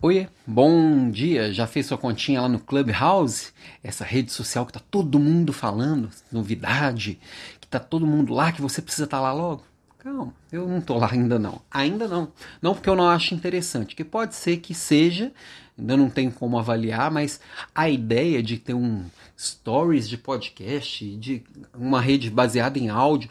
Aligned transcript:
Oi, 0.00 0.28
bom 0.46 1.10
dia. 1.10 1.52
Já 1.52 1.66
fez 1.66 1.86
sua 1.86 1.98
continha 1.98 2.40
lá 2.40 2.48
no 2.48 2.60
Clubhouse? 2.60 3.52
Essa 3.82 4.04
rede 4.04 4.30
social 4.30 4.64
que 4.64 4.72
tá 4.72 4.80
todo 4.92 5.18
mundo 5.18 5.52
falando, 5.52 6.08
novidade, 6.30 7.18
que 7.60 7.66
tá 7.66 7.80
todo 7.80 8.06
mundo 8.06 8.32
lá, 8.32 8.52
que 8.52 8.62
você 8.62 8.80
precisa 8.80 9.06
estar 9.06 9.16
tá 9.16 9.22
lá 9.24 9.32
logo? 9.32 9.64
Calma, 9.98 10.32
eu 10.52 10.68
não 10.68 10.80
tô 10.80 10.96
lá 10.96 11.10
ainda 11.10 11.36
não. 11.36 11.60
Ainda 11.68 12.06
não. 12.06 12.30
Não 12.62 12.74
porque 12.74 12.88
eu 12.88 12.94
não 12.94 13.08
acho 13.08 13.34
interessante, 13.34 13.96
que 13.96 14.04
pode 14.04 14.36
ser 14.36 14.58
que 14.58 14.72
seja, 14.72 15.32
ainda 15.76 15.96
não 15.96 16.08
tenho 16.08 16.30
como 16.30 16.60
avaliar, 16.60 17.10
mas 17.10 17.40
a 17.74 17.88
ideia 17.88 18.40
de 18.40 18.56
ter 18.56 18.74
um 18.74 19.04
stories 19.36 20.08
de 20.08 20.16
podcast, 20.16 21.16
de 21.16 21.42
uma 21.76 22.00
rede 22.00 22.30
baseada 22.30 22.78
em 22.78 22.88
áudio, 22.88 23.28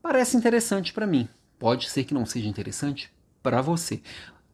parece 0.00 0.36
interessante 0.36 0.92
para 0.92 1.08
mim. 1.08 1.28
Pode 1.58 1.90
ser 1.90 2.04
que 2.04 2.14
não 2.14 2.24
seja 2.24 2.48
interessante 2.48 3.10
para 3.42 3.60
você 3.60 4.00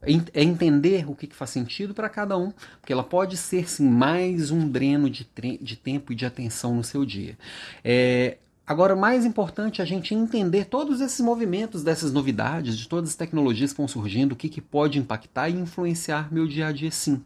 é 0.07 0.43
entender 0.43 1.09
o 1.09 1.15
que, 1.15 1.27
que 1.27 1.35
faz 1.35 1.51
sentido 1.51 1.95
para 1.95 2.09
cada 2.09 2.37
um, 2.37 2.53
porque 2.81 2.93
ela 2.93 3.05
pode 3.05 3.37
ser 3.37 3.69
sim 3.69 3.89
mais 3.89 4.51
um 4.51 4.69
dreno 4.69 5.09
de, 5.09 5.27
de 5.61 5.77
tempo 5.77 6.13
e 6.13 6.17
de 6.17 6.27
atenção 6.27 6.75
no 6.75 6.85
seu 6.85 7.05
dia. 7.05 7.37
É, 7.85 8.39
Agora, 8.67 8.97
mais 8.97 9.27
importante 9.27 9.83
é 9.83 9.85
a 9.85 9.87
gente 9.87 10.15
entender 10.15 10.65
todos 10.65 11.03
esses 11.03 11.21
movimentos, 11.21 11.83
dessas 11.83 12.15
novidades, 12.15 12.79
de 12.79 12.89
todas 12.89 13.11
as 13.11 13.17
tecnologias 13.17 13.73
que 13.73 13.77
vão 13.77 13.87
surgindo, 13.87 14.33
o 14.33 14.37
que, 14.37 14.49
que 14.49 14.63
pode 14.63 14.99
impactar 14.99 15.51
e 15.51 15.53
influenciar 15.53 16.33
meu 16.33 16.47
dia 16.47 16.69
a 16.69 16.73
dia, 16.73 16.91
sim. 16.91 17.23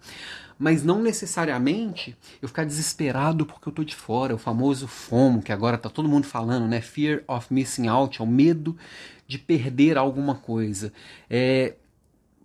Mas 0.59 0.83
não 0.83 1.01
necessariamente 1.01 2.17
eu 2.43 2.49
ficar 2.49 2.65
desesperado 2.65 3.47
porque 3.47 3.69
eu 3.69 3.71
estou 3.71 3.85
de 3.85 3.95
fora, 3.95 4.35
o 4.35 4.39
famoso 4.39 4.89
FOMO, 4.89 5.41
que 5.41 5.53
agora 5.53 5.77
está 5.77 5.89
todo 5.89 6.09
mundo 6.09 6.27
falando, 6.27 6.67
né? 6.67 6.81
Fear 6.81 7.23
of 7.29 7.55
Missing 7.55 7.87
Out, 7.87 8.21
é 8.21 8.25
o 8.25 8.27
medo 8.27 8.77
de 9.25 9.39
perder 9.39 9.97
alguma 9.97 10.35
coisa. 10.35 10.93
É, 11.31 11.75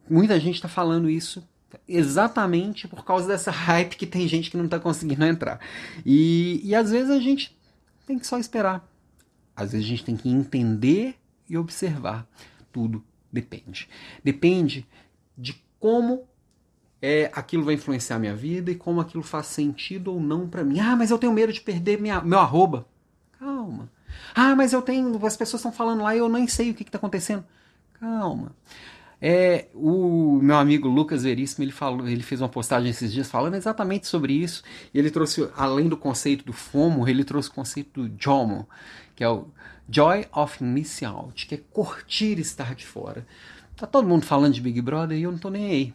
muita 0.10 0.40
gente 0.40 0.56
está 0.56 0.68
falando 0.68 1.10
isso 1.10 1.48
exatamente 1.88 2.88
por 2.88 3.04
causa 3.04 3.28
dessa 3.28 3.50
hype 3.52 3.96
que 3.96 4.06
tem 4.06 4.28
gente 4.28 4.50
que 4.50 4.58
não 4.58 4.66
está 4.66 4.80
conseguindo 4.80 5.26
entrar. 5.26 5.60
E, 6.06 6.62
e 6.64 6.76
às 6.76 6.92
vezes 6.92 7.10
a 7.10 7.20
gente 7.20 7.58
tem 8.06 8.20
que 8.20 8.28
só 8.28 8.38
esperar. 8.38 8.88
Às 9.56 9.72
vezes 9.72 9.86
a 9.86 9.90
gente 9.90 10.06
tem 10.06 10.16
que 10.16 10.30
entender 10.30 11.16
e 11.50 11.58
observar. 11.58 12.28
Tudo 12.72 13.04
depende. 13.32 13.88
Depende 14.24 14.88
de 15.38 15.62
como 15.80 16.28
é, 17.02 17.30
aquilo 17.34 17.64
vai 17.64 17.76
influenciar 17.76 18.16
a 18.16 18.20
minha 18.20 18.36
vida 18.36 18.72
e 18.72 18.76
como 18.76 19.02
aquilo 19.02 19.24
faz 19.24 19.48
sentido 19.48 20.14
ou 20.14 20.20
não 20.20 20.48
para 20.48 20.64
mim. 20.64 20.80
Ah, 20.80 20.96
mas 20.96 21.12
eu 21.12 21.20
tenho 21.20 21.34
medo 21.34 21.52
de 21.52 21.62
perder 21.62 22.00
minha, 22.00 22.22
meu 22.22 22.40
arroba. 22.40 22.88
Calma. 23.38 23.90
Ah, 24.34 24.56
mas 24.56 24.74
eu 24.74 24.82
tenho. 24.82 25.14
As 25.26 25.36
pessoas 25.36 25.60
estão 25.60 25.72
falando 25.72 26.04
lá 26.04 26.16
e 26.16 26.20
eu 26.20 26.30
nem 26.30 26.48
sei 26.48 26.72
o 26.72 26.74
que 26.74 26.84
está 26.84 26.98
acontecendo. 26.98 27.44
Calma. 28.00 28.56
É, 29.26 29.68
o 29.74 30.38
meu 30.42 30.58
amigo 30.58 30.90
Lucas 30.90 31.24
Veríssimo, 31.24 31.64
ele, 31.64 31.72
falou, 31.72 32.06
ele 32.06 32.22
fez 32.22 32.42
uma 32.42 32.50
postagem 32.50 32.90
esses 32.90 33.10
dias 33.14 33.32
falando 33.32 33.56
exatamente 33.56 34.06
sobre 34.06 34.34
isso. 34.34 34.62
E 34.94 35.00
ele 35.00 35.10
trouxe, 35.10 35.50
além 35.56 35.88
do 35.88 35.96
conceito 35.96 36.44
do 36.44 36.52
FOMO, 36.52 37.08
ele 37.08 37.24
trouxe 37.24 37.48
o 37.48 37.54
conceito 37.54 38.04
do 38.04 38.22
JOMO, 38.22 38.68
que 39.16 39.24
é 39.24 39.30
o 39.30 39.48
Joy 39.90 40.28
of 40.36 40.62
Missing 40.62 41.06
Out, 41.06 41.48
que 41.48 41.56
é 41.56 41.62
curtir 41.72 42.38
estar 42.38 42.76
de 42.76 42.86
fora. 42.86 43.26
Tá 43.78 43.88
todo 43.88 44.10
mundo 44.10 44.26
falando 44.26 44.56
de 44.56 44.60
Big 44.60 44.82
Brother 44.82 45.18
e 45.18 45.24
eu 45.24 45.32
não 45.32 45.40
tô 45.40 45.50
nem 45.50 45.68
aí. 45.68 45.94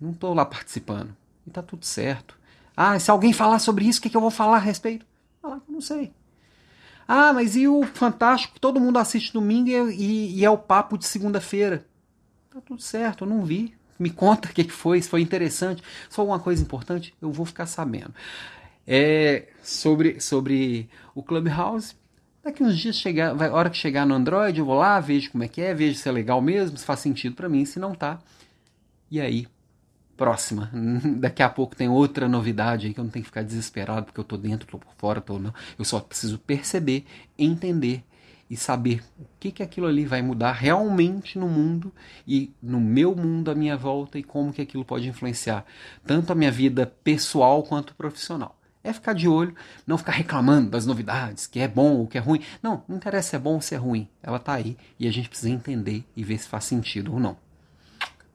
Não 0.00 0.14
tô 0.14 0.32
lá 0.32 0.46
participando. 0.46 1.14
E 1.46 1.50
tá 1.50 1.60
tudo 1.60 1.84
certo. 1.84 2.34
Ah, 2.74 2.98
se 2.98 3.10
alguém 3.10 3.34
falar 3.34 3.58
sobre 3.58 3.84
isso, 3.84 3.98
o 3.98 4.02
que, 4.02 4.08
que 4.08 4.16
eu 4.16 4.22
vou 4.22 4.30
falar 4.30 4.56
a 4.56 4.60
respeito? 4.60 5.04
Falar 5.42 5.60
não 5.68 5.82
sei. 5.82 6.14
Ah, 7.06 7.34
mas 7.34 7.56
e 7.56 7.68
o 7.68 7.82
Fantástico? 7.82 8.58
Todo 8.58 8.80
mundo 8.80 8.98
assiste 8.98 9.34
domingo 9.34 9.68
e, 9.68 9.74
e, 9.74 10.38
e 10.38 10.44
é 10.46 10.50
o 10.50 10.56
papo 10.56 10.96
de 10.96 11.04
segunda-feira. 11.04 11.84
Tá 12.52 12.60
tudo 12.60 12.82
certo, 12.82 13.22
eu 13.22 13.28
não 13.28 13.44
vi. 13.44 13.72
Me 13.96 14.10
conta 14.10 14.48
o 14.48 14.52
que 14.52 14.64
foi, 14.64 15.00
se 15.00 15.08
foi 15.08 15.20
interessante. 15.20 15.84
Só 16.08 16.24
uma 16.24 16.40
coisa 16.40 16.60
importante, 16.60 17.14
eu 17.22 17.30
vou 17.30 17.46
ficar 17.46 17.66
sabendo. 17.66 18.12
É, 18.84 19.48
sobre, 19.62 20.20
sobre 20.20 20.88
o 21.14 21.22
Clubhouse, 21.22 21.94
daqui 22.42 22.64
uns 22.64 22.76
dias, 22.76 22.96
chegar, 22.96 23.34
vai, 23.34 23.48
hora 23.50 23.70
que 23.70 23.76
chegar 23.76 24.04
no 24.04 24.14
Android, 24.14 24.58
eu 24.58 24.64
vou 24.64 24.74
lá, 24.74 24.98
vejo 24.98 25.30
como 25.30 25.44
é 25.44 25.48
que 25.48 25.60
é, 25.60 25.72
vejo 25.72 25.96
se 25.96 26.08
é 26.08 26.12
legal 26.12 26.42
mesmo, 26.42 26.76
se 26.76 26.84
faz 26.84 26.98
sentido 26.98 27.36
para 27.36 27.48
mim, 27.48 27.64
se 27.64 27.78
não 27.78 27.94
tá. 27.94 28.18
E 29.08 29.20
aí, 29.20 29.46
próxima. 30.16 30.70
Daqui 31.20 31.44
a 31.44 31.48
pouco 31.48 31.76
tem 31.76 31.88
outra 31.88 32.28
novidade 32.28 32.88
aí 32.88 32.94
que 32.94 32.98
eu 32.98 33.04
não 33.04 33.12
tenho 33.12 33.22
que 33.22 33.30
ficar 33.30 33.44
desesperado 33.44 34.06
porque 34.06 34.18
eu 34.18 34.24
tô 34.24 34.36
dentro, 34.36 34.66
tô 34.66 34.76
por 34.76 34.92
fora, 34.98 35.20
tô 35.20 35.38
não. 35.38 35.54
Eu 35.78 35.84
só 35.84 36.00
preciso 36.00 36.36
perceber, 36.36 37.06
entender 37.38 38.02
e 38.50 38.56
saber 38.56 39.00
o 39.18 39.24
que, 39.38 39.52
que 39.52 39.62
aquilo 39.62 39.86
ali 39.86 40.04
vai 40.04 40.20
mudar 40.20 40.52
realmente 40.52 41.38
no 41.38 41.48
mundo 41.48 41.92
e 42.26 42.52
no 42.60 42.80
meu 42.80 43.14
mundo 43.14 43.48
à 43.48 43.54
minha 43.54 43.76
volta 43.76 44.18
e 44.18 44.24
como 44.24 44.52
que 44.52 44.60
aquilo 44.60 44.84
pode 44.84 45.08
influenciar 45.08 45.64
tanto 46.04 46.32
a 46.32 46.34
minha 46.34 46.50
vida 46.50 46.92
pessoal 47.04 47.62
quanto 47.62 47.94
profissional. 47.94 48.56
É 48.82 48.92
ficar 48.92 49.12
de 49.12 49.28
olho, 49.28 49.54
não 49.86 49.98
ficar 49.98 50.12
reclamando 50.12 50.70
das 50.70 50.86
novidades, 50.86 51.46
que 51.46 51.60
é 51.60 51.68
bom 51.68 51.98
ou 51.98 52.08
que 52.08 52.18
é 52.18 52.20
ruim. 52.20 52.40
Não, 52.62 52.82
não 52.88 52.96
interessa 52.96 53.30
se 53.30 53.36
é 53.36 53.38
bom 53.38 53.54
ou 53.54 53.60
se 53.60 53.74
é 53.74 53.78
ruim. 53.78 54.08
Ela 54.22 54.38
está 54.38 54.54
aí 54.54 54.76
e 54.98 55.06
a 55.06 55.12
gente 55.12 55.28
precisa 55.28 55.50
entender 55.50 56.04
e 56.16 56.24
ver 56.24 56.38
se 56.38 56.48
faz 56.48 56.64
sentido 56.64 57.12
ou 57.12 57.20
não. 57.20 57.36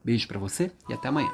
Beijo 0.04 0.28
para 0.28 0.40
você 0.40 0.72
e 0.88 0.94
até 0.94 1.08
amanhã. 1.08 1.32